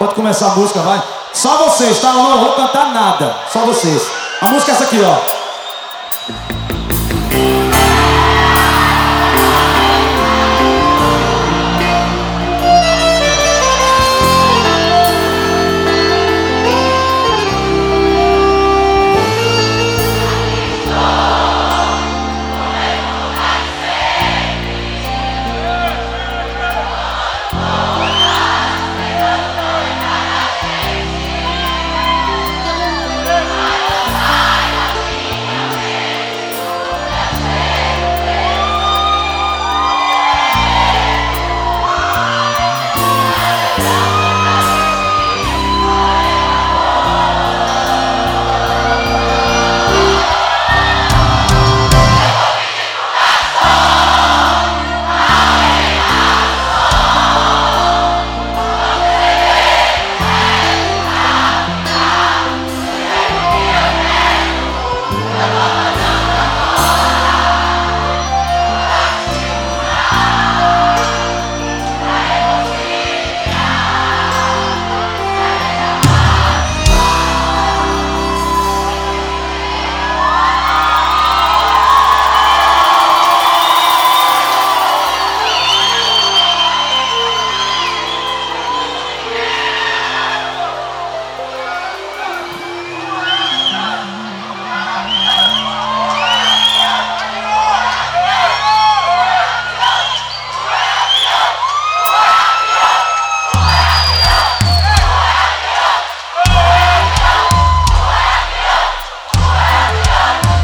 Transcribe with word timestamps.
Pode 0.00 0.14
começar 0.14 0.52
a 0.52 0.56
música, 0.56 0.80
vai. 0.80 1.02
Só 1.34 1.58
vocês, 1.58 2.00
tá? 2.00 2.08
Eu 2.08 2.14
não 2.14 2.40
vou 2.40 2.54
cantar 2.54 2.94
nada. 2.94 3.36
Só 3.52 3.66
vocês. 3.66 4.02
A 4.40 4.48
música 4.48 4.72
é 4.72 4.74
essa 4.74 4.84
aqui, 4.84 4.98
ó. 5.02 5.39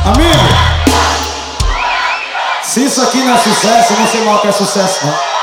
Amigo, 0.06 0.38
se 2.62 2.84
isso 2.84 3.02
aqui 3.02 3.18
não 3.24 3.34
é 3.34 3.38
sucesso, 3.38 3.92
eu 3.92 3.98
não 3.98 4.06
sei 4.06 4.24
mal 4.24 4.36
o 4.36 4.40
que 4.40 4.46
é 4.46 4.52
sucesso, 4.52 5.04
não. 5.04 5.35